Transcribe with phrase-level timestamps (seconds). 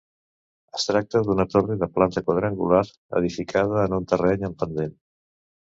[0.77, 2.83] Es tracta d'una torre de planta quadrangular
[3.23, 4.99] edificada en un terreny amb pendent.